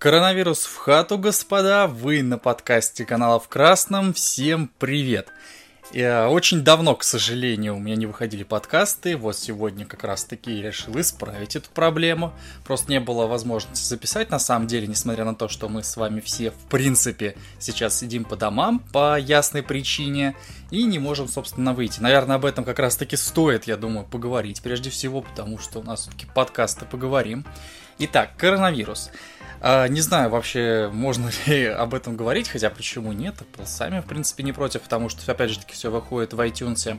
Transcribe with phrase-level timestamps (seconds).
[0.00, 1.86] Коронавирус в хату, господа.
[1.86, 4.14] Вы на подкасте канала в Красном.
[4.14, 5.28] Всем привет.
[5.92, 9.18] Я очень давно, к сожалению, у меня не выходили подкасты.
[9.18, 12.32] Вот сегодня как раз таки решил исправить эту проблему.
[12.64, 16.20] Просто не было возможности записать на самом деле, несмотря на то, что мы с вами
[16.20, 20.34] все, в принципе, сейчас сидим по домам по ясной причине
[20.70, 22.00] и не можем, собственно, выйти.
[22.00, 25.82] Наверное, об этом как раз таки стоит, я думаю, поговорить прежде всего, потому что у
[25.82, 27.44] нас все-таки подкасты поговорим.
[27.98, 29.10] Итак, коронавирус.
[29.60, 34.06] А, не знаю вообще, можно ли об этом говорить, хотя почему нет, Apple сами, в
[34.06, 36.98] принципе, не против, потому что, опять же таки, все выходит в iTunes.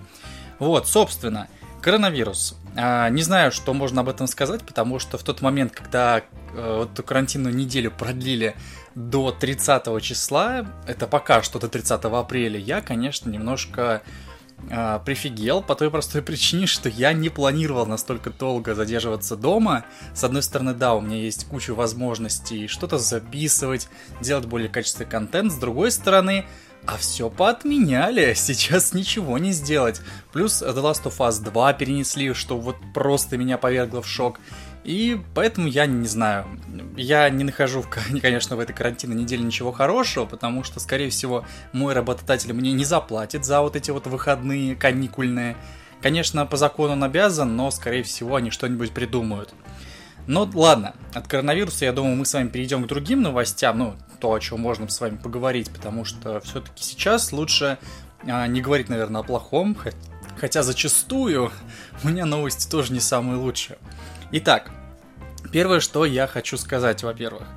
[0.59, 1.48] Вот, собственно,
[1.81, 2.55] коронавирус.
[2.76, 6.23] А, не знаю, что можно об этом сказать, потому что в тот момент, когда э,
[6.53, 8.55] вот эту карантинную неделю продлили
[8.95, 14.03] до 30 числа, это пока что до 30 апреля, я, конечно, немножко
[14.70, 19.86] э, прифигел по той простой причине, что я не планировал настолько долго задерживаться дома.
[20.14, 23.90] С одной стороны, да, у меня есть куча возможностей что-то записывать,
[24.22, 25.52] делать более качественный контент.
[25.52, 26.45] С другой стороны,
[26.86, 30.02] а все поотменяли, сейчас ничего не сделать.
[30.34, 34.40] Плюс The Last of Us 2 перенесли, что вот просто меня повергло в шок.
[34.84, 36.46] И поэтому я не знаю.
[36.98, 37.84] Я не нахожу,
[38.22, 42.86] конечно, в этой карантинной неделе ничего хорошего, потому что, скорее всего, мой работодатель мне не
[42.86, 45.56] заплатит за вот эти вот выходные каникульные.
[46.02, 49.54] Конечно, по закону он обязан, но, скорее всего, они что-нибудь придумают.
[50.28, 54.34] Но ладно, от коронавируса, я думаю, мы с вами перейдем к другим новостям, ну, то,
[54.34, 57.80] о чем можно с вами поговорить, потому что все-таки сейчас лучше
[58.24, 59.76] а, не говорить, наверное, о плохом,
[60.38, 61.52] хотя зачастую
[62.04, 63.78] у меня новости тоже не самые лучшие.
[64.34, 64.72] Итак,
[65.52, 67.48] первое, что я хочу сказать, во-первых.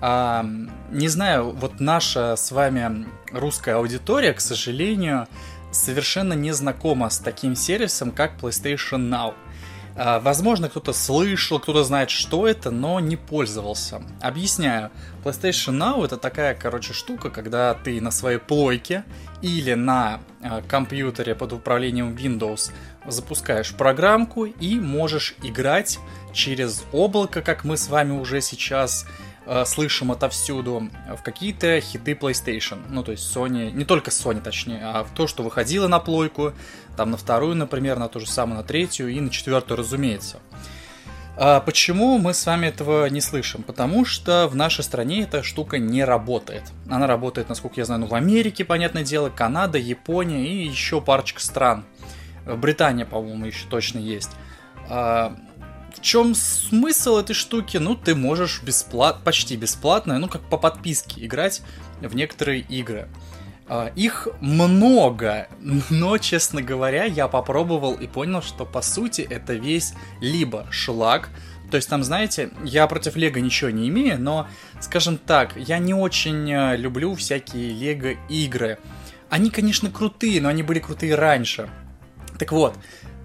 [0.00, 0.46] А,
[0.90, 5.26] не знаю, вот наша с вами русская аудитория, к сожалению,
[5.72, 9.34] совершенно не знакома с таким сервисом, как PlayStation Now.
[9.96, 14.02] А, возможно, кто-то слышал, кто-то знает, что это, но не пользовался.
[14.20, 14.90] Объясняю.
[15.24, 19.04] PlayStation Now это такая, короче, штука, когда ты на своей плойке
[19.42, 22.72] или на э, компьютере под управлением Windows
[23.06, 25.98] запускаешь программку и можешь играть
[26.32, 29.06] через облако, как мы с вами уже сейчас
[29.46, 32.80] э, слышим отовсюду, в какие-то хиты PlayStation.
[32.88, 36.52] Ну, то есть Sony, не только Sony, точнее, а в то, что выходило на плойку,
[36.96, 40.38] там на вторую, например, на ту же самую, на третью и на четвертую, разумеется.
[41.36, 43.62] А почему мы с вами этого не слышим?
[43.62, 46.64] Потому что в нашей стране эта штука не работает.
[46.90, 51.40] Она работает, насколько я знаю, ну, в Америке, понятное дело, Канада, Япония и еще парочка
[51.40, 51.84] стран.
[52.44, 54.30] Британия, по-моему, еще точно есть.
[55.94, 57.76] В чем смысл этой штуки?
[57.76, 61.62] Ну, ты можешь бесплатно, почти бесплатно, ну, как по подписке играть
[62.00, 63.08] в некоторые игры.
[63.68, 65.48] А, их много,
[65.90, 71.30] но, честно говоря, я попробовал и понял, что по сути это весь либо шлак,
[71.72, 74.46] то есть там, знаете, я против Лего ничего не имею, но,
[74.78, 78.78] скажем так, я не очень э, люблю всякие Лего игры.
[79.30, 81.70] Они, конечно, крутые, но они были крутые раньше.
[82.38, 82.76] Так вот,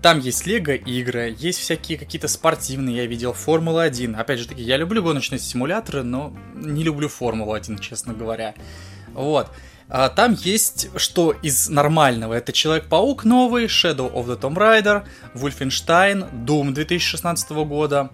[0.01, 4.15] там есть Лего игры, есть всякие какие-то спортивные, я видел Формула 1.
[4.15, 8.55] Опять же таки, я люблю гоночные симуляторы, но не люблю Формулу 1, честно говоря.
[9.13, 9.49] Вот.
[9.89, 12.33] А, там есть что из нормального.
[12.33, 18.11] Это Человек-паук новый, Shadow of the Tomb Raider, Wolfenstein, Doom 2016 года,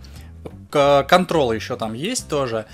[0.71, 2.65] Control еще там есть тоже.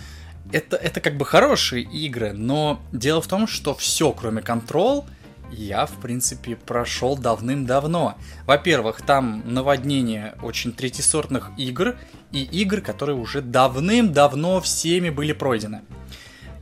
[0.51, 5.05] Это, это как бы хорошие игры, но дело в том, что все, кроме Control,
[5.51, 8.17] я, в принципе, прошел давным-давно.
[8.45, 11.97] Во-первых, там наводнение очень третисортных игр
[12.31, 15.81] и игр, которые уже давным-давно всеми были пройдены.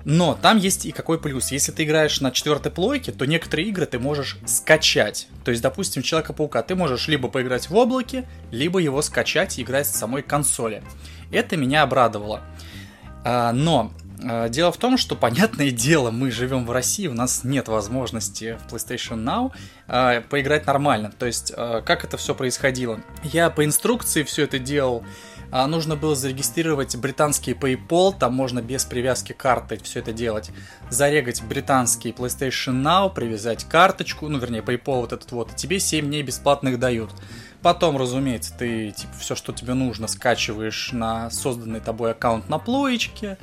[0.09, 1.51] Но там есть и какой плюс.
[1.51, 5.27] Если ты играешь на четвертой плойке, то некоторые игры ты можешь скачать.
[5.43, 9.85] То есть, допустим, Человека-паука ты можешь либо поиграть в облаке, либо его скачать и играть
[9.85, 10.81] с самой консоли.
[11.29, 12.41] Это меня обрадовало.
[13.25, 13.91] А, но
[14.49, 18.73] Дело в том, что, понятное дело, мы живем в России, у нас нет возможности в
[18.73, 19.51] PlayStation Now
[19.87, 21.11] э, поиграть нормально.
[21.17, 22.99] То есть, э, как это все происходило?
[23.23, 25.03] Я по инструкции все это делал
[25.49, 30.51] а, нужно было зарегистрировать британский PayPal, там можно без привязки карты все это делать.
[30.89, 36.23] Зарегать британский PlayStation Now, привязать карточку, ну вернее PayPal вот этот вот, тебе 7 дней
[36.23, 37.11] бесплатных дают.
[37.61, 43.37] Потом, разумеется, ты типа все, что тебе нужно, скачиваешь на созданный тобой аккаунт на плоечке.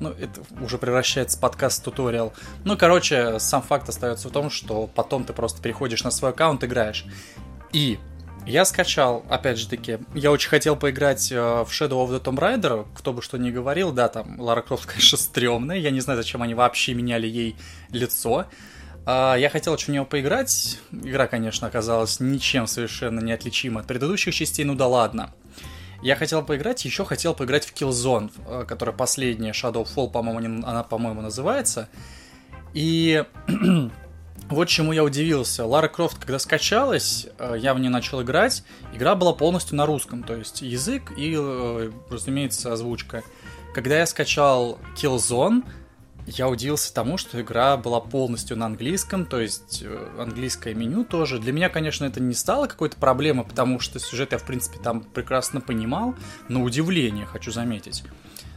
[0.00, 2.32] Ну, это уже превращается в подкаст-туториал.
[2.64, 6.62] Ну, короче, сам факт остается в том, что потом ты просто переходишь на свой аккаунт,
[6.64, 7.04] играешь.
[7.72, 7.98] И
[8.46, 12.38] я скачал, опять же таки, я очень хотел поиграть э, в Shadow of the Tomb
[12.38, 16.16] Raider, кто бы что ни говорил, да, там Лара Крофт, конечно, стрёмная, я не знаю,
[16.16, 17.56] зачем они вообще меняли ей
[17.90, 18.46] лицо.
[19.04, 24.34] А, я хотел очень в него поиграть, игра, конечно, оказалась ничем совершенно неотличима от предыдущих
[24.34, 25.34] частей, ну да ладно.
[26.00, 31.22] Я хотел поиграть, еще хотел поиграть в Killzone, э, которая последняя, Shadowfall, по-моему, она, по-моему,
[31.22, 31.88] называется.
[32.72, 33.24] И
[34.48, 35.66] вот чему я удивился.
[35.66, 38.62] Лара Крофт, когда скачалась, э, я в нее начал играть,
[38.94, 43.24] игра была полностью на русском, то есть язык и, э, разумеется, озвучка.
[43.74, 45.64] Когда я скачал Killzone,
[46.36, 51.38] я удивился тому, что игра была полностью на английском, то есть э, английское меню тоже.
[51.38, 55.00] Для меня, конечно, это не стало какой-то проблемой, потому что сюжет я, в принципе, там
[55.00, 56.14] прекрасно понимал,
[56.48, 58.04] на удивление, хочу заметить.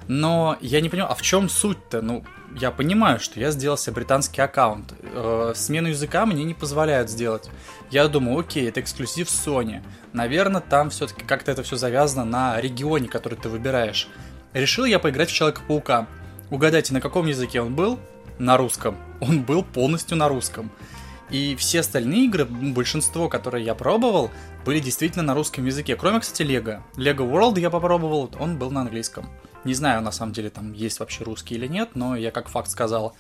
[0.08, 2.02] Но я не понимаю, а в чем суть-то?
[2.02, 2.26] Ну,
[2.60, 4.94] я понимаю, что я сделал себе британский аккаунт.
[5.02, 7.50] Э, смену языка мне не позволяют сделать.
[7.90, 9.82] Я думаю, окей, это эксклюзив Sony.
[10.12, 14.10] Наверное, там все-таки как-то это все завязано на регионе, который ты выбираешь.
[14.54, 16.08] Решил я поиграть в Человека-паука.
[16.51, 17.98] Угадайте, на каком языке он был?
[18.38, 18.98] На русском.
[19.21, 20.69] Он был полностью на русском.
[21.30, 24.30] И все остальные игры, большинство, которые я пробовал,
[24.65, 25.95] были действительно на русском языке.
[25.95, 26.83] Кроме, кстати, Лего.
[26.98, 29.30] Лего World я попробовал, он был на английском.
[29.63, 32.69] Не знаю, на самом деле, там есть вообще русский или нет, но я как факт
[32.69, 33.15] сказал.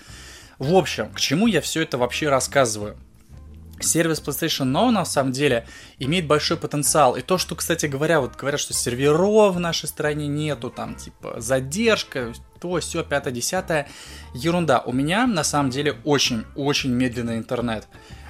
[0.59, 2.97] В общем, к чему я все это вообще рассказываю?
[3.83, 5.65] сервис PlayStation Now на самом деле
[5.99, 7.15] имеет большой потенциал.
[7.15, 11.39] И то, что, кстати говоря, вот говорят, что серверов в нашей стране нету, там, типа,
[11.39, 13.87] задержка, то, все, пятое, десятое,
[14.33, 14.79] ерунда.
[14.81, 17.87] У меня, на самом деле, очень-очень медленный интернет.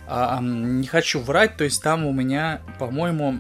[0.07, 3.39] А, не хочу врать, то есть там у меня, по-моему,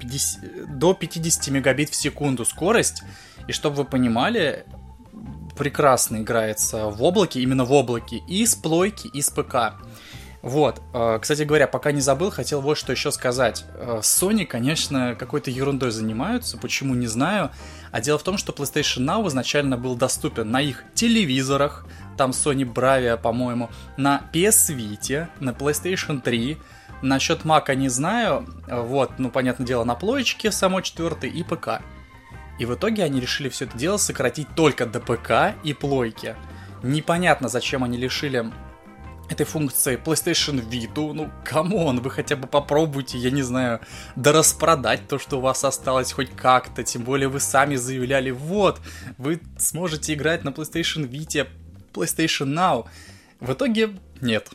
[0.00, 3.02] 50, до 50 мегабит в секунду скорость.
[3.46, 4.64] И чтобы вы понимали,
[5.56, 9.74] прекрасно играется в облаке, именно в облаке, и с плойки, и с ПК.
[10.42, 13.64] Вот, э, кстати говоря, пока не забыл, хотел вот что еще сказать.
[13.74, 17.52] Э, Sony, конечно, какой-то ерундой занимаются, почему не знаю.
[17.92, 21.86] А дело в том, что PlayStation Now изначально был доступен на их телевизорах,
[22.16, 26.58] там Sony Bravia, по-моему, на PS Vita, на PlayStation 3,
[27.02, 31.82] Насчет Мака не знаю, вот, ну, понятное дело, на плоечке само 4 и ПК.
[32.60, 36.36] И в итоге они решили все это дело сократить только до ПК и плойки.
[36.84, 38.52] Непонятно, зачем они лишили
[39.28, 41.12] этой функции PlayStation Vita.
[41.12, 43.80] Ну, come on, вы хотя бы попробуйте, я не знаю,
[44.16, 46.82] да распродать то, что у вас осталось хоть как-то.
[46.82, 48.80] Тем более вы сами заявляли, вот,
[49.18, 51.48] вы сможете играть на PlayStation Vita,
[51.92, 52.86] PlayStation Now.
[53.40, 53.90] В итоге
[54.20, 54.50] нет.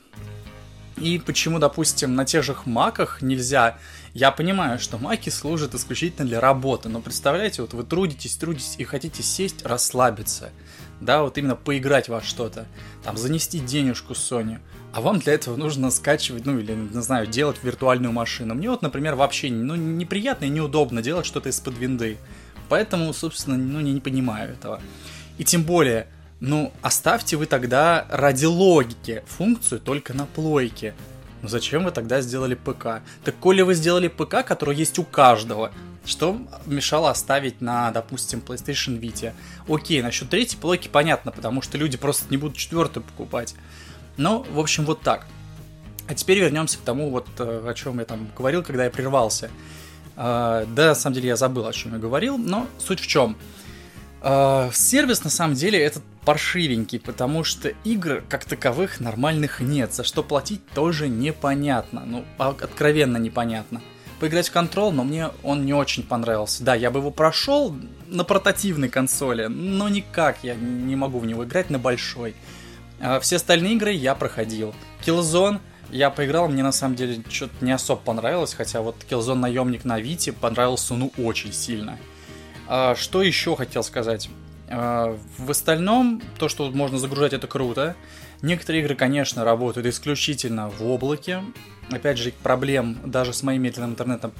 [0.97, 3.77] И почему, допустим, на тех же маках нельзя...
[4.13, 8.83] Я понимаю, что маки служат исключительно для работы, но представляете, вот вы трудитесь, трудитесь и
[8.83, 10.51] хотите сесть, расслабиться–
[11.01, 12.67] да, вот именно поиграть во что-то,
[13.03, 14.59] там, занести денежку Sony,
[14.93, 18.55] а вам для этого нужно скачивать, ну, или, не знаю, делать виртуальную машину.
[18.55, 22.17] Мне вот, например, вообще, ну, неприятно и неудобно делать что-то из-под винды,
[22.69, 24.81] поэтому, собственно, ну, не, не понимаю этого.
[25.37, 26.07] И тем более,
[26.39, 30.93] ну, оставьте вы тогда ради логики функцию только на плойке.
[31.41, 33.01] Ну зачем вы тогда сделали ПК?
[33.23, 35.71] Так коли вы сделали ПК, который есть у каждого,
[36.05, 39.33] что мешало оставить на, допустим, PlayStation Vita?
[39.67, 43.55] Окей, насчет третьей плойки понятно, потому что люди просто не будут четвертую покупать.
[44.15, 45.27] Но, в общем, вот так.
[46.07, 49.49] А теперь вернемся к тому, вот э, о чем я там говорил, когда я прервался.
[50.15, 53.37] Uh, да, на самом деле я забыл, о чем я говорил, но суть в чем.
[54.21, 60.03] Uh, сервис на самом деле этот паршивенький, потому что игр как таковых нормальных нет, за
[60.03, 63.81] что платить тоже непонятно, ну, а откровенно непонятно
[64.19, 66.65] поиграть в Control, но мне он не очень понравился.
[66.65, 67.73] Да, я бы его прошел
[68.07, 72.35] на портативной консоли, но никак я не могу в него играть на большой.
[72.99, 74.75] А все остальные игры я проходил.
[75.05, 75.61] Killzone
[75.91, 79.97] я поиграл, мне на самом деле что-то не особо понравилось, хотя вот Killzone наемник на
[79.97, 81.97] Вите понравился ну очень сильно.
[82.67, 84.29] А, что еще хотел сказать?
[84.69, 87.95] А, в остальном, то, что можно загружать, это круто.
[88.41, 91.43] Некоторые игры, конечно, работают исключительно в облаке.
[91.91, 94.33] Опять же, проблем даже с моим медленным интернетом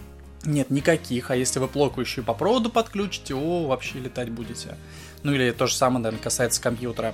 [0.46, 4.76] нет никаких, а если вы плойку еще и по проводу подключите, о, вообще летать будете.
[5.24, 7.14] Ну или то же самое, наверное, касается компьютера.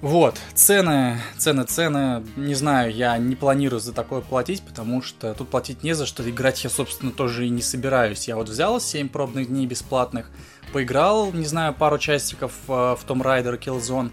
[0.00, 5.50] Вот, цены, цены, цены, не знаю, я не планирую за такое платить, потому что тут
[5.50, 8.26] платить не за что, играть я, собственно, тоже и не собираюсь.
[8.26, 10.30] Я вот взял 7 пробных дней бесплатных,
[10.72, 14.10] поиграл, не знаю, пару часиков э, в Tomb Raider Killzone,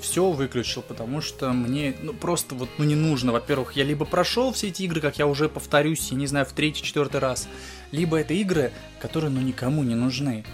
[0.00, 3.32] все выключил, потому что мне ну, просто вот ну, не нужно.
[3.32, 6.52] Во-первых, я либо прошел все эти игры, как я уже повторюсь, я не знаю, в
[6.52, 7.48] третий, четвертый раз,
[7.90, 10.44] либо это игры, которые ну никому не нужны.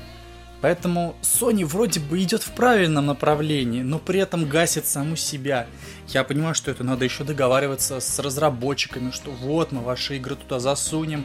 [0.60, 5.66] Поэтому Sony вроде бы идет в правильном направлении, но при этом гасит саму себя.
[6.08, 10.60] Я понимаю, что это надо еще договариваться с разработчиками, что вот мы ваши игры туда
[10.60, 11.24] засунем.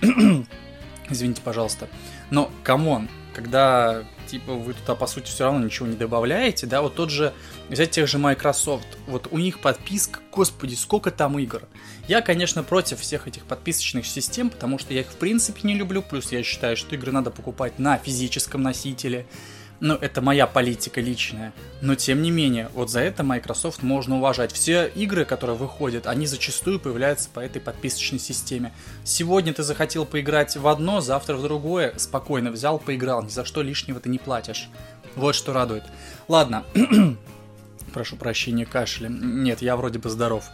[1.10, 1.88] Извините, пожалуйста.
[2.30, 6.80] Но, come on, когда, типа, вы туда, по сути, все равно ничего не добавляете, да,
[6.80, 7.34] вот тот же,
[7.68, 11.64] взять тех же Microsoft, вот у них подписка, господи, сколько там игр.
[12.08, 16.00] Я, конечно, против всех этих подписочных систем, потому что я их, в принципе, не люблю,
[16.00, 19.26] плюс я считаю, что игры надо покупать на физическом носителе,
[19.80, 21.52] ну, это моя политика личная.
[21.80, 24.52] Но тем не менее, вот за это Microsoft можно уважать.
[24.52, 28.72] Все игры, которые выходят, они зачастую появляются по этой подписочной системе.
[29.04, 31.92] Сегодня ты захотел поиграть в одно, завтра в другое.
[31.96, 33.22] Спокойно взял, поиграл.
[33.22, 34.68] Ни за что лишнего ты не платишь.
[35.14, 35.84] Вот что радует.
[36.28, 36.64] Ладно.
[37.92, 39.08] Прошу прощения, кашля.
[39.08, 40.44] Нет, я вроде бы здоров.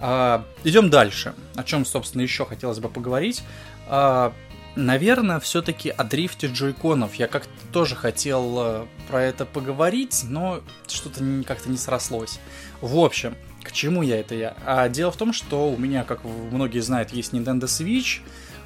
[0.00, 1.34] А, идем дальше.
[1.54, 3.42] О чем, собственно, еще хотелось бы поговорить.
[3.88, 4.32] А,
[4.80, 7.16] Наверное, все-таки о дрифте джойконов.
[7.16, 12.38] Я как-то тоже хотел э, про это поговорить, но что-то как-то не срослось.
[12.80, 14.56] В общем, к чему я это я?
[14.64, 18.20] А дело в том, что у меня, как многие знают, есть Nintendo Switch.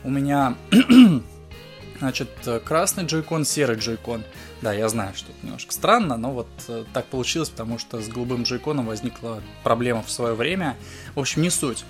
[0.04, 0.54] У меня,
[1.99, 2.28] значит,
[2.62, 4.23] красный джойкон, серый джойкон.
[4.61, 8.09] Да, я знаю, что это немножко странно, но вот э, так получилось, потому что с
[8.09, 10.76] голубым джойконом возникла проблема в свое время.
[11.14, 11.87] В общем, не суть.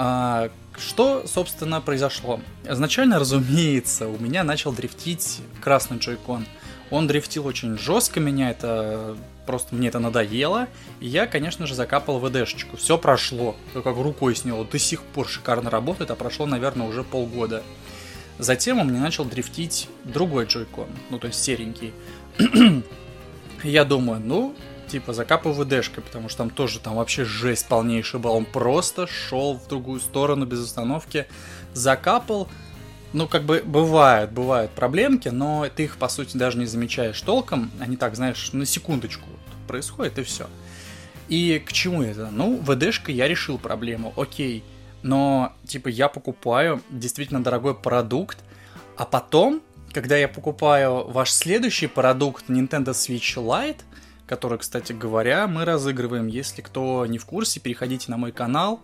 [0.00, 2.38] А, что, собственно, произошло?
[2.64, 6.46] Изначально, разумеется, у меня начал дрифтить красный джойкон.
[6.92, 10.68] Он дрифтил очень жестко, меня это просто мне это надоело.
[11.00, 12.76] И я, конечно же, закапал ВДшечку.
[12.76, 14.64] Все прошло, как рукой сняло.
[14.64, 17.64] До сих пор шикарно работает, а прошло, наверное, уже полгода.
[18.38, 21.92] Затем у меня начал дрифтить другой джойкон, ну то есть серенький.
[23.64, 24.54] я думаю, ну,
[24.88, 28.32] типа закапываю ВДшкой, потому что там тоже там вообще жесть полнейший был.
[28.32, 31.26] Он просто шел в другую сторону без остановки,
[31.74, 32.48] закапал.
[33.12, 37.70] Ну, как бы бывают, бывают проблемки, но ты их, по сути, даже не замечаешь толком.
[37.80, 39.28] Они так, знаешь, на секундочку
[39.66, 40.46] происходит и все.
[41.28, 42.28] И к чему это?
[42.30, 44.64] Ну, ВДшкой я решил проблему, окей.
[45.02, 48.38] Но, типа, я покупаю действительно дорогой продукт,
[48.96, 53.80] а потом, когда я покупаю ваш следующий продукт Nintendo Switch Lite,
[54.28, 56.26] который, кстати говоря, мы разыгрываем.
[56.26, 58.80] Если кто не в курсе, переходите на мой канал.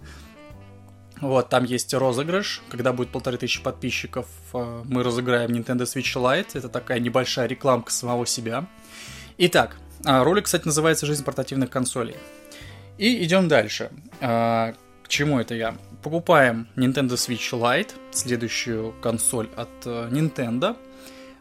[1.21, 6.49] Вот, там есть розыгрыш, когда будет полторы тысячи подписчиков, э, мы разыграем Nintendo Switch Lite.
[6.55, 8.67] Это такая небольшая рекламка самого себя.
[9.39, 12.17] Итак, а, ролик, кстати, называется «Жизнь портативных консолей».
[12.99, 13.91] И идем дальше.
[14.21, 15.77] А, к чему это я?
[16.03, 20.77] Покупаем Nintendo Switch Lite, следующую консоль от э, Nintendo,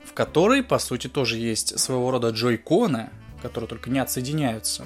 [0.06, 3.10] в которой, по сути, тоже есть своего рода джойконы,
[3.44, 4.86] которые только не отсоединяются.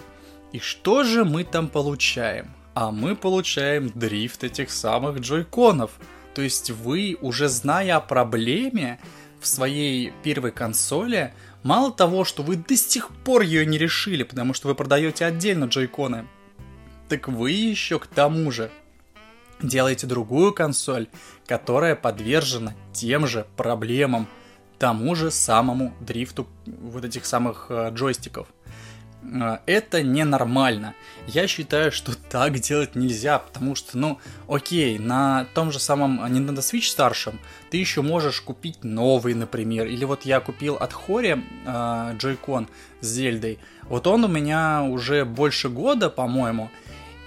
[0.52, 2.54] И что же мы там получаем?
[2.74, 5.92] А мы получаем дрифт этих самых джойконов.
[6.36, 9.00] То есть вы, уже зная о проблеме
[9.40, 11.34] в своей первой консоли,
[11.64, 15.66] мало того, что вы до сих пор ее не решили, потому что вы продаете отдельно
[15.66, 16.28] джойконы,
[17.10, 18.70] так вы еще к тому же
[19.62, 21.08] делаете другую консоль,
[21.46, 24.28] которая подвержена тем же проблемам,
[24.80, 28.48] тому же самому дрифту вот этих самых э, джойстиков.
[29.24, 30.94] Э, это ненормально.
[31.28, 36.60] Я считаю, что так делать нельзя, потому что, ну, окей, на том же самом Nintendo
[36.60, 39.88] Switch старшем ты еще можешь купить новый, например.
[39.88, 42.68] Или вот я купил от Хори э, Joy-Con
[43.02, 43.60] с Зельдой.
[43.84, 46.70] Вот он у меня уже больше года, по-моему,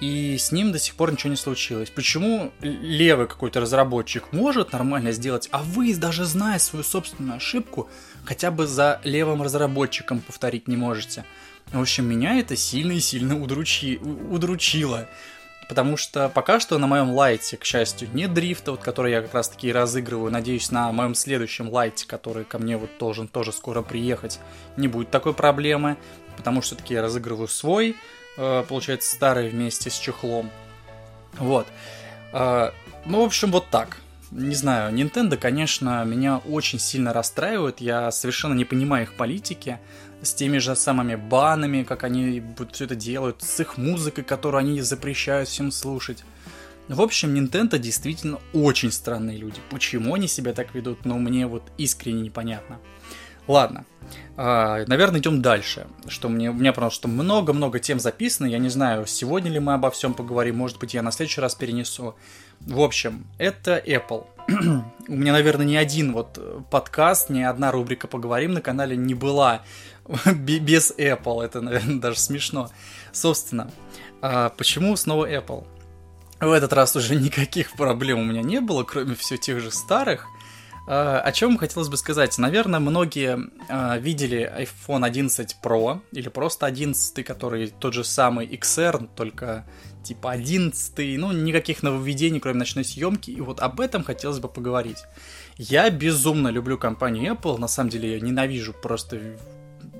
[0.01, 1.91] и с ним до сих пор ничего не случилось.
[1.91, 7.89] Почему левый какой-то разработчик может нормально сделать, а вы, даже зная свою собственную ошибку,
[8.25, 11.25] хотя бы за левым разработчиком повторить не можете?
[11.73, 13.99] В общем, меня это сильно и сильно удручи...
[13.99, 15.07] удручило.
[15.69, 19.35] Потому что пока что на моем лайте, к счастью, нет дрифта, вот который я как
[19.35, 20.33] раз таки разыгрываю.
[20.33, 24.41] Надеюсь, на моем следующем лайте, который ко мне вот должен тоже скоро приехать,
[24.77, 25.97] не будет такой проблемы.
[26.37, 27.97] Потому что все-таки я разыгрываю свой,
[28.69, 30.51] получается, старый вместе с чехлом.
[31.39, 31.67] Вот.
[32.33, 32.71] Э,
[33.07, 33.99] ну, в общем, вот так.
[34.31, 37.81] Не знаю, Nintendo, конечно, меня очень сильно расстраивает.
[37.81, 39.81] Я совершенно не понимаю их политики
[40.23, 42.43] с теми же самыми банами, как они
[42.73, 46.23] все это делают, с их музыкой, которую они запрещают всем слушать.
[46.89, 49.61] В общем, Nintendo действительно очень странные люди.
[49.71, 52.79] Почему они себя так ведут, ну, мне вот искренне непонятно.
[53.47, 53.85] Ладно,
[54.37, 55.87] а, наверное, идем дальше.
[56.09, 58.47] Что мне, у меня потому что много-много тем записано.
[58.47, 60.57] Я не знаю, сегодня ли мы обо всем поговорим.
[60.57, 62.15] Может быть, я на следующий раз перенесу.
[62.61, 64.27] В общем, это Apple.
[65.09, 66.39] у меня, наверное, ни один вот
[66.71, 69.63] подкаст, ни одна рубрика «Поговорим» на канале не была
[70.35, 71.45] без Apple.
[71.45, 72.71] Это, наверное, даже смешно.
[73.13, 73.71] Собственно,
[74.23, 75.67] а, почему снова Apple?
[76.41, 80.27] В этот раз уже никаких проблем у меня не было, кроме все тех же старых–
[80.93, 82.37] о чем хотелось бы сказать?
[82.39, 89.09] Наверное, многие а, видели iPhone 11 Pro или просто 11, который тот же самый XR,
[89.15, 89.65] только
[90.03, 95.05] типа 11, ну, никаких нововведений, кроме ночной съемки, и вот об этом хотелось бы поговорить.
[95.57, 99.21] Я безумно люблю компанию Apple, на самом деле я ненавижу просто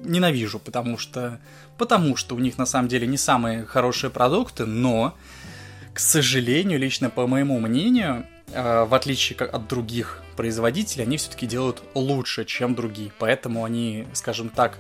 [0.03, 1.39] ненавижу, потому что
[1.79, 5.15] потому что у них на самом деле не самые хорошие продукты, но
[5.95, 11.83] к сожалению, лично по моему мнению, э, в отличие от других производителей, они все-таки делают
[11.93, 13.13] лучше, чем другие.
[13.19, 14.79] Поэтому они, скажем так,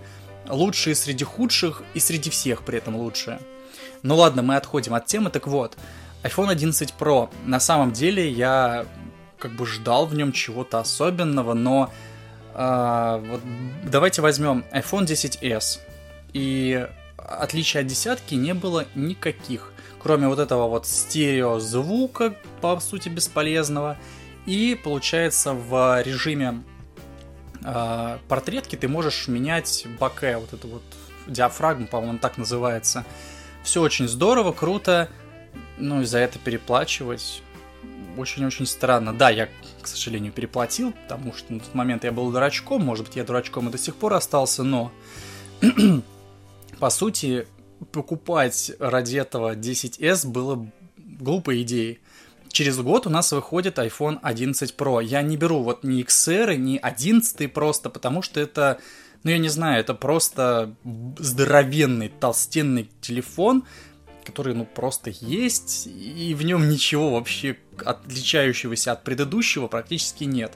[0.49, 3.38] лучшие среди худших и среди всех при этом лучшие.
[4.02, 5.29] Ну ладно, мы отходим от темы.
[5.29, 5.76] Так вот,
[6.23, 7.29] iPhone 11 Pro.
[7.45, 8.87] На самом деле я
[9.38, 11.93] как бы ждал в нем чего-то особенного, но
[12.55, 13.40] э, вот
[13.85, 15.79] давайте возьмем iPhone 10s.
[16.33, 16.88] И
[17.19, 23.97] отличия от десятки не было никаких кроме вот этого вот стерео звука, по сути, бесполезного.
[24.47, 26.62] И получается в режиме
[27.62, 30.82] э, портретки ты можешь менять баке, вот эту вот
[31.26, 33.04] диафрагму, по-моему, так называется.
[33.62, 35.09] Все очень здорово, круто,
[35.78, 37.42] ну и за это переплачивать
[38.16, 39.12] очень-очень странно.
[39.12, 39.49] Да, я,
[39.80, 43.68] к сожалению, переплатил, потому что на тот момент я был дурачком, может быть, я дурачком
[43.68, 44.92] и до сих пор остался, но
[46.78, 47.47] по сути,
[47.92, 52.00] покупать ради этого 10s было глупой идеей.
[52.52, 55.02] Через год у нас выходит iPhone 11 Pro.
[55.02, 58.80] Я не беру вот ни XR, ни 11 просто, потому что это,
[59.23, 60.75] ну я не знаю, это просто
[61.19, 63.64] здоровенный, толстенный телефон,
[64.25, 70.52] который, ну, просто есть, и в нем ничего вообще отличающегося от предыдущего практически нет.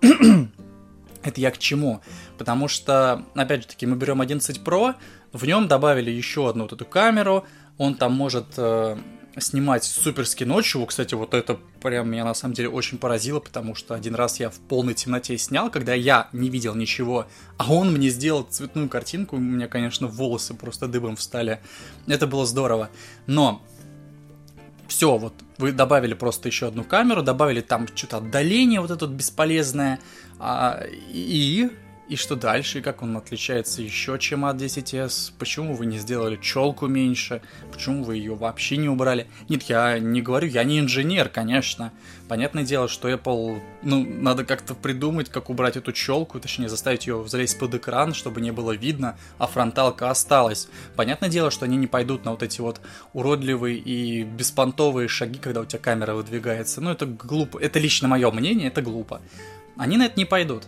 [1.22, 2.00] Это я к чему?
[2.36, 4.94] Потому что, опять же таки, мы берем 11 Pro,
[5.32, 7.44] в нем добавили еще одну вот эту камеру,
[7.78, 8.96] он там может э,
[9.38, 10.84] снимать суперски ночью.
[10.86, 14.50] Кстати, вот это прям меня на самом деле очень поразило, потому что один раз я
[14.50, 19.36] в полной темноте снял, когда я не видел ничего, а он мне сделал цветную картинку,
[19.36, 21.60] у меня, конечно, волосы просто дыбом встали.
[22.06, 22.90] Это было здорово.
[23.26, 23.62] Но
[24.88, 29.14] все, вот вы добавили просто еще одну камеру, добавили там что-то отдаление вот это вот
[29.14, 30.00] бесполезное,
[30.38, 31.70] а, и
[32.12, 36.36] и что дальше, и как он отличается еще чем от 10s, почему вы не сделали
[36.36, 37.40] челку меньше,
[37.72, 39.28] почему вы ее вообще не убрали.
[39.48, 41.90] Нет, я не говорю, я не инженер, конечно.
[42.28, 47.26] Понятное дело, что Apple, ну, надо как-то придумать, как убрать эту челку, точнее, заставить ее
[47.26, 50.68] залезть под экран, чтобы не было видно, а фронталка осталась.
[50.96, 52.82] Понятное дело, что они не пойдут на вот эти вот
[53.14, 56.82] уродливые и беспонтовые шаги, когда у тебя камера выдвигается.
[56.82, 57.58] Ну, это глупо.
[57.58, 59.22] Это лично мое мнение, это глупо.
[59.78, 60.64] Они на это не пойдут.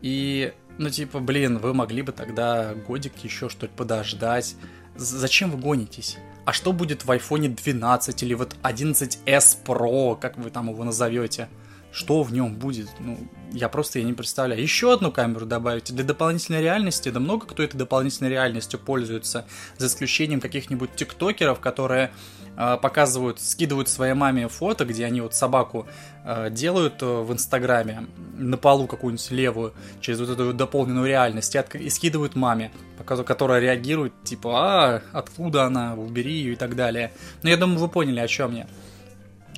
[0.00, 4.56] И ну, типа, блин, вы могли бы тогда годик еще что-то подождать.
[4.94, 6.18] Зачем вы гонитесь?
[6.44, 11.48] А что будет в iPhone 12 или вот 11s Pro, как вы там его назовете?
[11.92, 12.88] Что в нем будет?
[13.00, 13.18] Ну,
[13.52, 14.60] я просто я не представляю.
[14.60, 17.08] Еще одну камеру добавить для дополнительной реальности.
[17.08, 19.46] Да много кто этой дополнительной реальностью пользуется,
[19.78, 22.12] за исключением каких-нибудь тиктокеров, которые
[22.56, 25.86] показывают, скидывают своей маме фото, где они вот собаку
[26.24, 31.90] э, делают э, в Инстаграме на полу какую-нибудь левую через вот эту дополненную реальность и,
[31.90, 32.72] скидывают маме,
[33.04, 37.12] которая реагирует типа, а откуда она, убери ее и так далее.
[37.42, 38.66] Но я думаю, вы поняли, о чем я.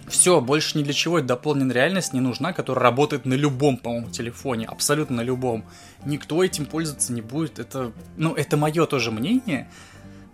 [0.08, 4.10] Все, больше ни для чего эта дополненная реальность не нужна, которая работает на любом, по-моему,
[4.10, 5.64] телефоне, абсолютно на любом.
[6.04, 7.58] Никто этим пользоваться не будет.
[7.58, 9.68] Это, ну, это мое тоже мнение,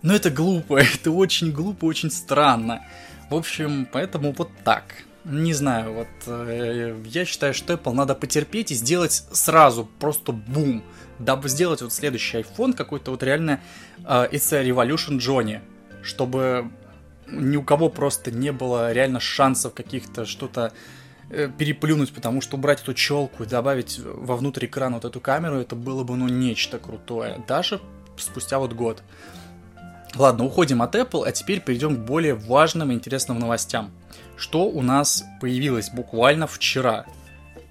[0.05, 2.85] но это глупо, это очень глупо, очень странно.
[3.29, 4.83] В общем, поэтому вот так.
[5.25, 10.83] Не знаю, вот э, я считаю, что Apple надо потерпеть и сделать сразу просто бум,
[11.17, 13.59] дабы сделать вот следующий iPhone какой-то вот реально
[14.03, 15.61] э, It's a Revolution Johnny,
[16.03, 16.69] чтобы
[17.27, 20.71] ни у кого просто не было реально шансов каких-то что-то
[21.31, 25.75] э, переплюнуть, потому что убрать эту челку и добавить вовнутрь экрана вот эту камеру, это
[25.75, 27.43] было бы, ну, нечто крутое.
[27.47, 27.81] Даже
[28.17, 29.01] спустя вот год.
[30.15, 33.91] Ладно, уходим от Apple, а теперь перейдем к более важным и интересным новостям.
[34.37, 37.05] Что у нас появилось буквально вчера?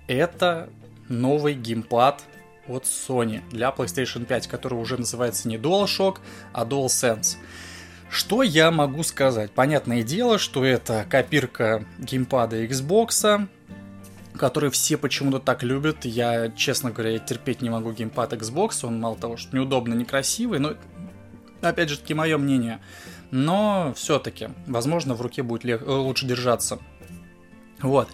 [0.08, 0.68] Это
[1.08, 2.22] новый геймпад
[2.68, 6.18] от Sony для PlayStation 5, который уже называется не DualShock,
[6.52, 7.36] а DualSense.
[8.10, 9.50] Что я могу сказать?
[9.50, 13.48] Понятное дело, что это копирка геймпада Xbox,
[14.36, 16.04] который все почему-то так любят.
[16.04, 18.86] Я, честно говоря, терпеть не могу геймпад Xbox.
[18.86, 20.74] Он мало того, что неудобно, некрасивый, но
[21.68, 22.80] опять же таки мое мнение.
[23.30, 26.78] Но все-таки, возможно, в руке будет лег- лучше держаться.
[27.80, 28.08] Вот.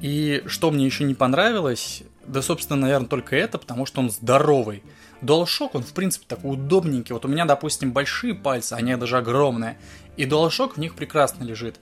[0.00, 4.82] И что мне еще не понравилось, да, собственно, наверное, только это, потому что он здоровый.
[5.22, 7.12] DualShock, он, в принципе, такой удобненький.
[7.12, 9.78] Вот у меня, допустим, большие пальцы, они даже огромные.
[10.16, 11.80] И DualShock в них прекрасно лежит.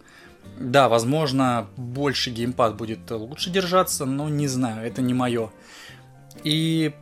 [0.58, 5.50] Да, возможно, больше геймпад будет лучше держаться, но не знаю, это не мое.
[6.44, 6.92] И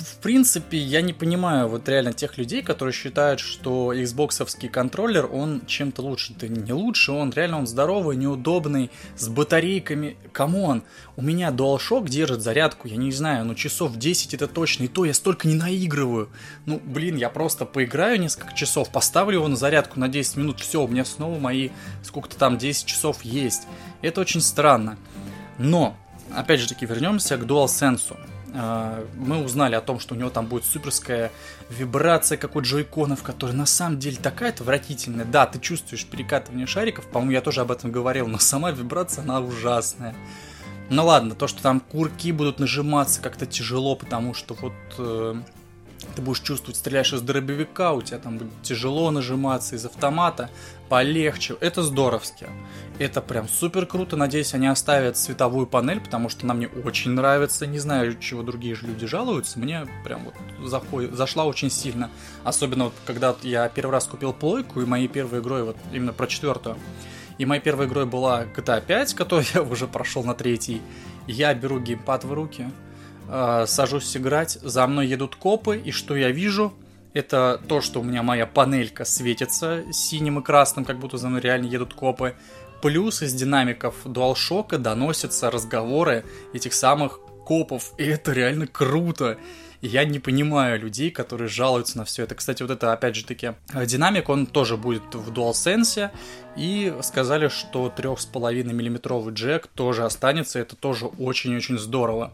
[0.00, 5.62] в принципе, я не понимаю вот реально тех людей, которые считают, что Xbox контроллер, он
[5.66, 6.34] чем-то лучше.
[6.38, 10.16] Да не лучше, он реально он здоровый, неудобный, с батарейками.
[10.32, 10.82] Come on,
[11.16, 15.04] у меня DualShock держит зарядку, я не знаю, ну часов 10 это точно, и то
[15.04, 16.30] я столько не наигрываю.
[16.66, 20.82] Ну, блин, я просто поиграю несколько часов, поставлю его на зарядку на 10 минут, все,
[20.82, 21.70] у меня снова мои,
[22.02, 23.62] сколько-то там, 10 часов есть.
[24.02, 24.96] Это очень странно.
[25.58, 25.96] Но,
[26.34, 28.16] опять же таки, вернемся к DualSense.
[28.54, 31.30] А, мы узнали о том, что у него там будет суперская
[31.68, 35.24] вибрация, как у джойконов, которая на самом деле такая отвратительная.
[35.24, 39.40] Да, ты чувствуешь перекатывание шариков, по-моему, я тоже об этом говорил, но сама вибрация, она
[39.40, 40.14] ужасная.
[40.90, 45.34] Ну ладно, то, что там курки будут нажиматься как-то тяжело, потому что вот э,
[46.14, 50.50] ты будешь чувствовать, стреляешь из дробовика, у тебя там будет тяжело нажиматься из автомата,
[50.88, 51.56] полегче.
[51.60, 52.46] Это здоровски.
[52.98, 54.16] Это прям супер круто.
[54.16, 57.66] Надеюсь, они оставят световую панель, потому что она мне очень нравится.
[57.66, 59.58] Не знаю, чего другие же люди жалуются.
[59.58, 60.34] Мне прям вот
[60.68, 62.10] заходит, зашла очень сильно.
[62.44, 66.26] Особенно вот когда я первый раз купил плойку, и моей первой игрой, вот именно про
[66.26, 66.76] четвертую,
[67.38, 70.82] и моей первой игрой была GTA 5, которую я уже прошел на третий.
[71.26, 72.68] Я беру геймпад в руки,
[73.30, 76.72] э, сажусь играть, за мной едут копы, и что я вижу?
[77.12, 81.40] Это то, что у меня моя панелька светится синим и красным, как будто за мной
[81.40, 82.34] реально едут копы.
[82.82, 89.38] Плюс из динамиков DualShock доносятся разговоры этих самых копов, и это реально круто.
[89.82, 92.34] Я не понимаю людей, которые жалуются на все это.
[92.34, 96.10] Кстати, вот это, опять же таки, динамик, он тоже будет в DualSense,
[96.56, 102.32] и сказали, что 3,5 миллиметровый джек тоже останется, это тоже очень-очень здорово.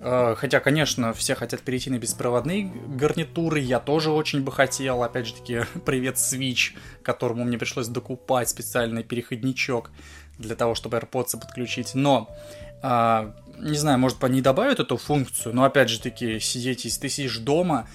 [0.00, 5.02] Э, хотя, конечно, все хотят перейти на беспроводные гарнитуры, я тоже очень бы хотел.
[5.02, 9.90] Опять же таки, привет Switch, которому мне пришлось докупать специальный переходничок
[10.38, 11.94] для того, чтобы AirPods подключить.
[11.94, 12.28] Но,
[12.82, 17.08] э, не знаю, может, они добавят эту функцию, но опять же таки, сидеть, если ты
[17.08, 17.88] сидишь дома,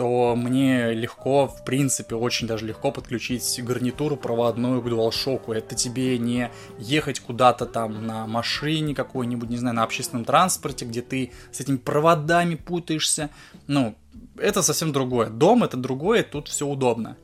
[0.00, 5.52] то мне легко, в принципе, очень даже легко подключить гарнитуру проводную к DualShock.
[5.52, 11.02] Это тебе не ехать куда-то там на машине какой-нибудь, не знаю, на общественном транспорте, где
[11.02, 13.28] ты с этими проводами путаешься.
[13.66, 13.94] Ну,
[14.38, 15.28] это совсем другое.
[15.28, 17.18] Дом это другое, тут все удобно.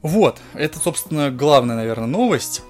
[0.00, 2.62] Вот, это, собственно, главная, наверное, новость.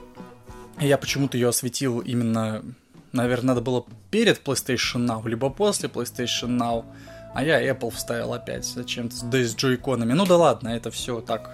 [0.81, 2.65] Я почему-то ее осветил именно,
[3.13, 6.87] наверное, надо было перед PlayStation Now, либо после PlayStation Now.
[7.35, 10.13] А я Apple вставил опять зачем-то, да и с джойконами.
[10.13, 11.51] Ну да ладно, это все так.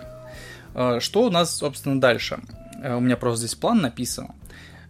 [0.75, 2.41] А, что у нас, собственно, дальше?
[2.83, 4.29] Э, у меня просто здесь план написан.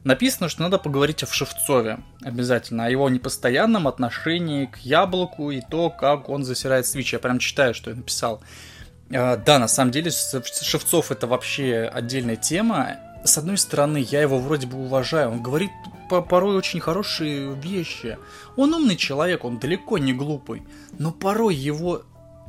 [0.04, 5.90] Написано, что надо поговорить о Шевцове обязательно, о его непостоянном отношении к яблоку и то,
[5.90, 7.08] как он засирает Switch.
[7.10, 8.40] Я прям читаю, что я написал.
[9.12, 12.96] А, да, на самом деле, Шевцов это вообще отдельная тема.
[13.26, 15.30] С одной стороны, я его вроде бы уважаю.
[15.30, 15.72] Он говорит
[16.08, 18.18] порой очень хорошие вещи.
[18.56, 20.62] Он умный человек, он далеко не глупый,
[20.98, 22.02] но порой его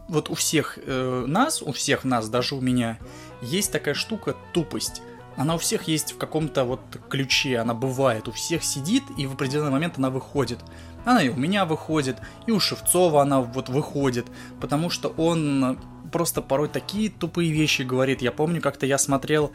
[0.07, 2.99] вот у всех э, нас, у всех нас, даже у меня,
[3.41, 5.01] есть такая штука тупость.
[5.35, 9.33] Она у всех есть в каком-то вот ключе, она бывает, у всех сидит, и в
[9.33, 10.59] определенный момент она выходит.
[11.07, 12.17] Она и у меня выходит,
[12.47, 14.25] и у Шевцова она вот выходит,
[14.59, 15.79] потому что он
[16.11, 18.21] просто порой такие тупые вещи говорит.
[18.21, 19.53] Я помню, как-то я смотрел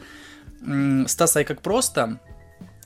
[1.05, 2.19] Стаса и как просто,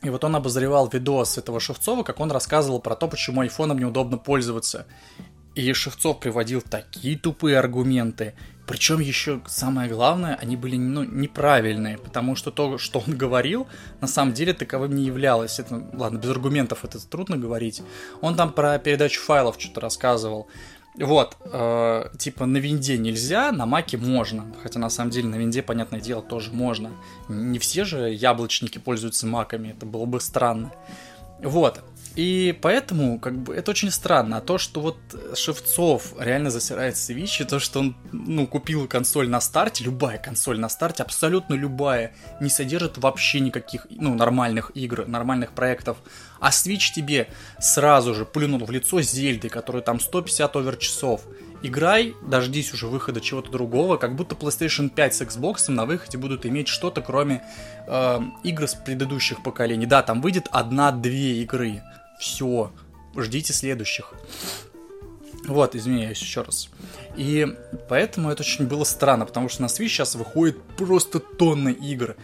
[0.03, 4.17] и вот он обозревал видос этого Шевцова, как он рассказывал про то, почему айфоном неудобно
[4.17, 4.85] пользоваться.
[5.57, 8.35] И Шевцов приводил такие тупые аргументы.
[8.67, 13.65] Причем еще самое главное, они были ну, неправильные, потому что то, что он говорил,
[13.99, 15.57] на самом деле таковым не являлось.
[15.57, 17.81] Это, ладно, без аргументов это трудно говорить.
[18.21, 20.47] Он там про передачу файлов что-то рассказывал.
[20.95, 24.45] Вот, э, типа на винде нельзя, на маке можно.
[24.61, 26.91] Хотя на самом деле на винде, понятное дело, тоже можно.
[27.29, 30.71] Не все же яблочники пользуются маками, это было бы странно.
[31.39, 31.83] Вот.
[32.17, 34.37] И поэтому, как бы, это очень странно.
[34.37, 34.97] А то, что вот
[35.35, 40.67] Шевцов реально засирает и то, что он, ну, купил консоль на старте, любая консоль на
[40.67, 45.97] старте, абсолютно любая, не содержит вообще никаких, ну, нормальных игр, нормальных проектов.
[46.39, 47.27] А Switch тебе
[47.59, 51.21] сразу же плюнул в лицо Зельды, которая там 150 овер-часов.
[51.61, 56.47] Играй, дождись уже выхода чего-то другого, как будто PlayStation 5 с Xbox на выходе будут
[56.47, 57.43] иметь что-то, кроме
[57.87, 59.85] э, игр с предыдущих поколений.
[59.85, 61.83] Да, там выйдет одна-две игры.
[62.19, 62.71] Все,
[63.15, 64.13] ждите следующих.
[65.47, 66.69] Вот, извиняюсь еще раз.
[67.15, 67.47] И
[67.87, 72.15] поэтому это очень было странно, потому что на Switch сейчас выходит просто тонны игр.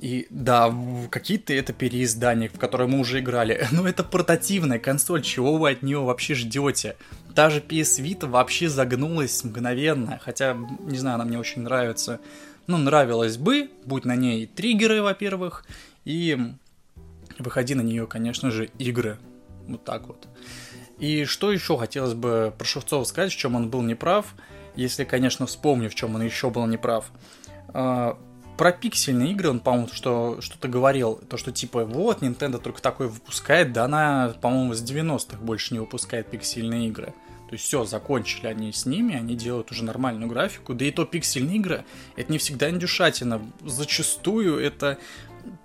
[0.00, 0.74] И да,
[1.10, 3.66] какие-то это переиздания, в которые мы уже играли.
[3.72, 6.96] Но это портативная консоль, чего вы от нее вообще ждете?
[7.34, 12.20] Та же PS Vita вообще загнулась мгновенно, хотя, не знаю, она мне очень нравится.
[12.66, 15.64] Ну, нравилась бы, будь на ней триггеры, во-первых,
[16.04, 16.38] и
[17.38, 19.18] выходи на нее, конечно же, игры.
[19.68, 20.28] Вот так вот.
[20.98, 24.34] И что еще хотелось бы про Шевцова сказать, в чем он был неправ,
[24.76, 27.10] если, конечно, вспомню, в чем он еще был неправ.
[27.68, 28.18] А,
[28.56, 33.08] про пиксельные игры он, по-моему, что, что-то говорил, то, что типа, вот, Nintendo только такой
[33.08, 37.14] выпускает, да она, по-моему, с 90-х больше не выпускает пиксельные игры.
[37.48, 40.72] То есть все, закончили они с ними, они делают уже нормальную графику.
[40.72, 41.84] Да и то пиксельные игры,
[42.16, 43.42] это не всегда индюшатина.
[43.62, 44.98] Зачастую это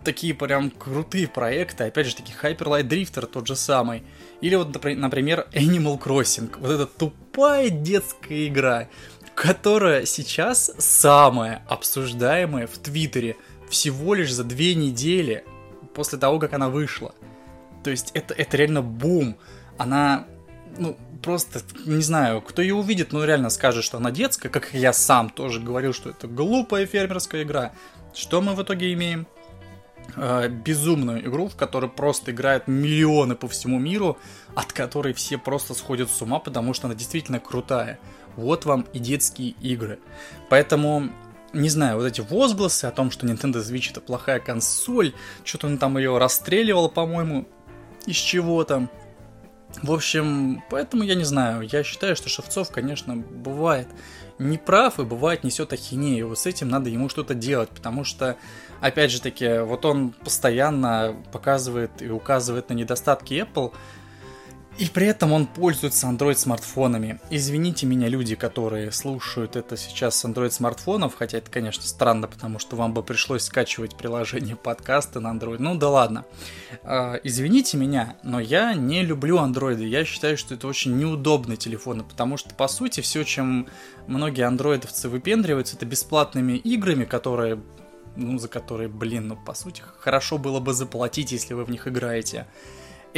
[0.03, 1.85] такие прям крутые проекты.
[1.85, 4.03] Опять же, таки Hyper Light Drifter тот же самый.
[4.41, 6.55] Или вот, например, Animal Crossing.
[6.59, 8.87] Вот эта тупая детская игра,
[9.35, 13.35] которая сейчас самая обсуждаемая в Твиттере
[13.69, 15.43] всего лишь за две недели
[15.93, 17.13] после того, как она вышла.
[17.83, 19.37] То есть это, это реально бум.
[19.77, 20.25] Она,
[20.77, 24.93] ну, просто, не знаю, кто ее увидит, ну реально скажет, что она детская, как я
[24.93, 27.73] сам тоже говорил, что это глупая фермерская игра.
[28.13, 29.27] Что мы в итоге имеем?
[30.15, 34.17] Э, безумную игру, в которой просто играют миллионы по всему миру,
[34.55, 37.99] от которой все просто сходят с ума, потому что она действительно крутая.
[38.35, 39.99] Вот вам и детские игры.
[40.49, 41.09] Поэтому
[41.53, 45.77] не знаю, вот эти возгласы о том, что Nintendo Switch это плохая консоль, что-то он
[45.77, 47.47] там ее расстреливал, по-моему,
[48.05, 48.89] из чего там.
[49.81, 53.87] В общем, поэтому я не знаю, я считаю, что Шевцов, конечно, бывает
[54.39, 56.29] неправ и бывает несет ахинею.
[56.29, 58.37] Вот с этим надо ему что-то делать, потому что,
[58.81, 63.73] опять же таки, вот он постоянно показывает и указывает на недостатки Apple,
[64.77, 67.19] и при этом он пользуется Android-смартфонами.
[67.31, 72.75] Извините меня, люди, которые слушают это сейчас с Android-смартфонов, хотя это, конечно, странно, потому что
[72.75, 75.57] вам бы пришлось скачивать приложение подкаста на Android.
[75.59, 76.25] Ну да ладно.
[76.83, 79.83] А, извините меня, но я не люблю Android.
[79.83, 83.67] Я считаю, что это очень неудобный телефон, потому что, по сути, все, чем
[84.05, 87.59] многие андроидовцы выпендриваются, это бесплатными играми, которые
[88.15, 91.87] ну, за которые, блин, ну, по сути, хорошо было бы заплатить, если вы в них
[91.87, 92.47] играете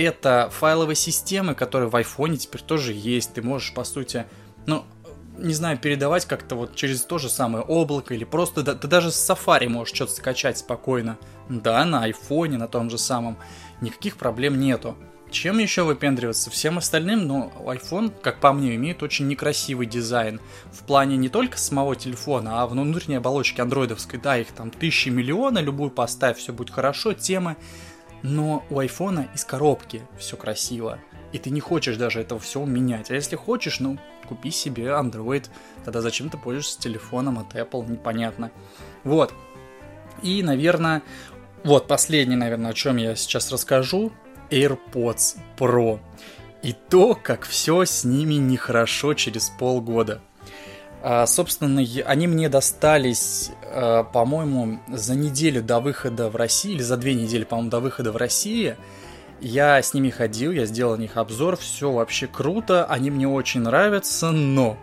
[0.01, 3.33] это файловые системы, которые в айфоне теперь тоже есть.
[3.33, 4.25] Ты можешь, по сути,
[4.65, 4.85] ну,
[5.37, 9.11] не знаю, передавать как-то вот через то же самое облако или просто да, ты даже
[9.11, 11.17] с Safari можешь что-то скачать спокойно.
[11.47, 13.37] Да, на айфоне, на том же самом.
[13.81, 14.95] Никаких проблем нету.
[15.31, 16.49] Чем еще выпендриваться?
[16.49, 20.41] Всем остальным, но ну, iPhone, как по мне, имеет очень некрасивый дизайн.
[20.71, 24.19] В плане не только самого телефона, а внутренней оболочки андроидовской.
[24.19, 27.13] Да, их там тысячи миллиона, любую поставь, все будет хорошо.
[27.13, 27.57] Темы
[28.23, 30.99] но у айфона из коробки все красиво.
[31.31, 33.11] И ты не хочешь даже этого всего менять.
[33.11, 35.47] А если хочешь, ну, купи себе Android.
[35.85, 38.51] Тогда зачем ты пользуешься телефоном от Apple, непонятно.
[39.03, 39.33] Вот.
[40.21, 41.01] И, наверное,
[41.63, 44.11] вот последний, наверное, о чем я сейчас расскажу.
[44.49, 45.99] AirPods Pro.
[46.63, 50.21] И то, как все с ними нехорошо через полгода.
[51.01, 56.97] А, собственно, они мне достались, а, по-моему, за неделю до выхода в России, или за
[56.97, 58.75] две недели, по-моему, до выхода в России.
[59.39, 63.61] Я с ними ходил, я сделал на них обзор, все вообще круто, они мне очень
[63.61, 64.77] нравятся, но...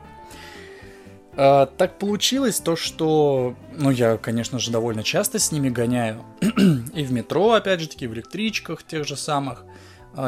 [1.37, 6.25] А, так получилось то, что, ну, я, конечно же, довольно часто с ними гоняю.
[6.41, 9.65] и в метро, опять же таки, в электричках тех же самых.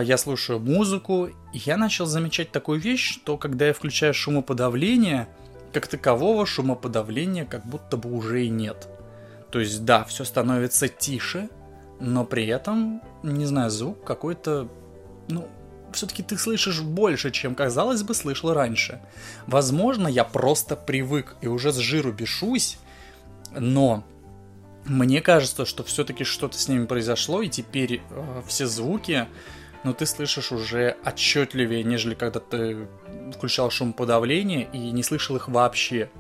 [0.03, 5.29] Я слушаю музыку, и я начал замечать такую вещь, что когда я включаю шумоподавление,
[5.73, 8.89] как такового шумоподавления как будто бы уже и нет.
[9.51, 11.49] То есть да, все становится тише,
[12.01, 14.69] но при этом, не знаю, звук какой-то,
[15.29, 15.49] ну,
[15.93, 19.01] все-таки ты слышишь больше, чем, казалось бы, слышал раньше.
[19.47, 22.79] Возможно, я просто привык и уже с жиру бешусь,
[23.53, 24.05] но
[24.85, 29.27] мне кажется, что все-таки что-то с ними произошло, и теперь э, все звуки
[29.85, 32.89] но ты слышишь уже отчетливее, нежели когда ты
[33.35, 36.11] включал шум подавления и не слышал их вообще.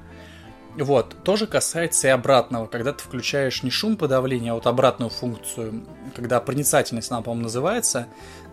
[0.77, 5.85] Вот, тоже касается и обратного, когда ты включаешь не шум подавления, а вот обратную функцию,
[6.15, 8.07] когда проницательность она, по-моему, называется,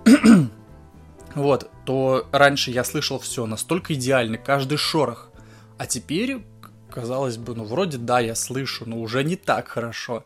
[1.35, 5.29] вот, то раньше я слышал все настолько идеально, каждый шорох,
[5.77, 6.43] а теперь,
[6.89, 10.25] казалось бы, ну вроде да, я слышу, но уже не так хорошо.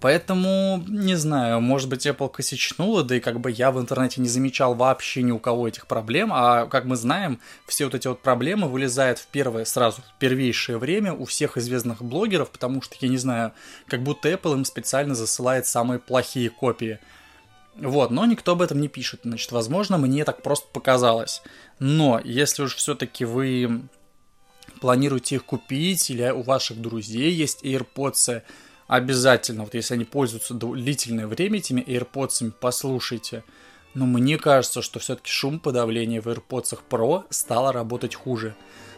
[0.00, 4.28] Поэтому, не знаю, может быть, Apple косячнула, да и как бы я в интернете не
[4.28, 8.22] замечал вообще ни у кого этих проблем, а как мы знаем, все вот эти вот
[8.22, 13.08] проблемы вылезают в первое, сразу, в первейшее время у всех известных блогеров, потому что, я
[13.08, 13.52] не знаю,
[13.88, 17.00] как будто Apple им специально засылает самые плохие копии.
[17.74, 21.42] Вот, но никто об этом не пишет, значит, возможно, мне так просто показалось.
[21.80, 23.82] Но, если уж все-таки вы
[24.80, 28.42] планируете их купить, или у ваших друзей есть AirPods,
[28.88, 33.44] обязательно, вот если они пользуются длительное время этими AirPods, послушайте.
[33.94, 38.54] Но мне кажется, что все-таки шум подавления в AirPods Pro стало работать хуже.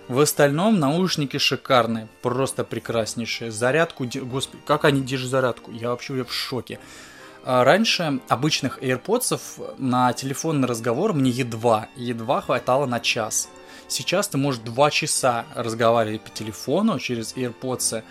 [0.08, 3.50] В остальном наушники шикарные, просто прекраснейшие.
[3.50, 6.80] Зарядку, господи, как они держат зарядку, я вообще в шоке.
[7.44, 13.48] А раньше обычных AirPods на телефонный разговор мне едва, едва хватало на час.
[13.88, 18.02] Сейчас ты можешь два часа разговаривать по телефону через AirPods,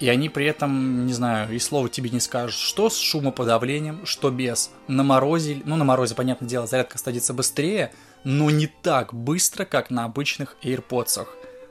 [0.00, 4.30] и они при этом, не знаю, и слова тебе не скажут, что с шумоподавлением, что
[4.30, 4.70] без.
[4.88, 7.92] На морозе, ну на морозе, понятное дело, зарядка садится быстрее,
[8.24, 11.26] но не так быстро, как на обычных AirPods.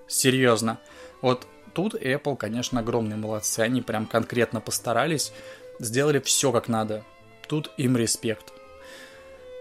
[0.07, 0.79] Серьезно.
[1.21, 3.61] Вот тут Apple, конечно, огромные молодцы.
[3.61, 5.33] Они прям конкретно постарались,
[5.79, 7.03] сделали все как надо.
[7.47, 8.53] Тут им респект.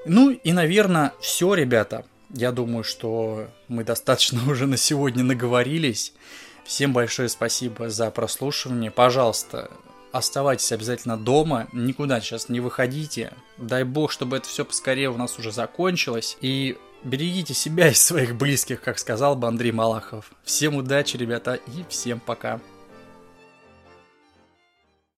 [0.05, 2.05] Ну и, наверное, все, ребята.
[2.31, 6.13] Я думаю, что мы достаточно уже на сегодня наговорились.
[6.69, 8.91] Всем большое спасибо за прослушивание.
[8.91, 9.71] Пожалуйста,
[10.13, 13.33] оставайтесь обязательно дома, никуда сейчас не выходите.
[13.57, 16.37] Дай бог, чтобы это все поскорее у нас уже закончилось.
[16.43, 20.31] И берегите себя и своих близких, как сказал бы Андрей Малахов.
[20.45, 22.61] Всем удачи, ребята, и всем пока.